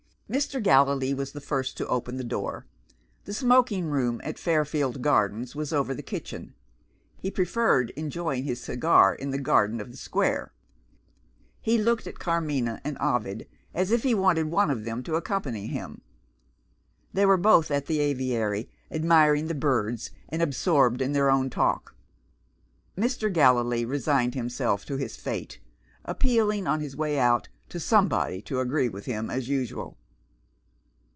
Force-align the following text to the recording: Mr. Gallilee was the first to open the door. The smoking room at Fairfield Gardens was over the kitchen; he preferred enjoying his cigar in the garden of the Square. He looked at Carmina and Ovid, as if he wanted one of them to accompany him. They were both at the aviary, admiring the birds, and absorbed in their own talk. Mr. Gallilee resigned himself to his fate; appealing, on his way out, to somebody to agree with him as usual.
Mr. 0.31 0.63
Gallilee 0.63 1.13
was 1.13 1.33
the 1.33 1.41
first 1.41 1.75
to 1.75 1.85
open 1.87 2.15
the 2.15 2.23
door. 2.23 2.65
The 3.25 3.33
smoking 3.33 3.87
room 3.89 4.21
at 4.23 4.39
Fairfield 4.39 5.01
Gardens 5.01 5.57
was 5.57 5.73
over 5.73 5.93
the 5.93 6.01
kitchen; 6.01 6.53
he 7.19 7.29
preferred 7.29 7.89
enjoying 7.97 8.45
his 8.45 8.61
cigar 8.61 9.13
in 9.13 9.31
the 9.31 9.37
garden 9.37 9.81
of 9.81 9.91
the 9.91 9.97
Square. 9.97 10.53
He 11.59 11.77
looked 11.77 12.07
at 12.07 12.17
Carmina 12.19 12.79
and 12.85 12.97
Ovid, 13.01 13.45
as 13.73 13.91
if 13.91 14.03
he 14.03 14.15
wanted 14.15 14.45
one 14.45 14.71
of 14.71 14.85
them 14.85 15.03
to 15.03 15.15
accompany 15.17 15.67
him. 15.67 15.99
They 17.11 17.25
were 17.25 17.35
both 17.35 17.69
at 17.69 17.87
the 17.87 17.99
aviary, 17.99 18.69
admiring 18.89 19.47
the 19.47 19.53
birds, 19.53 20.11
and 20.29 20.41
absorbed 20.41 21.01
in 21.01 21.11
their 21.11 21.29
own 21.29 21.49
talk. 21.49 21.93
Mr. 22.97 23.29
Gallilee 23.33 23.83
resigned 23.83 24.35
himself 24.35 24.85
to 24.85 24.95
his 24.95 25.17
fate; 25.17 25.59
appealing, 26.05 26.67
on 26.67 26.79
his 26.79 26.95
way 26.95 27.19
out, 27.19 27.49
to 27.67 27.81
somebody 27.81 28.41
to 28.43 28.61
agree 28.61 28.87
with 28.87 29.03
him 29.03 29.29
as 29.29 29.49
usual. 29.49 29.97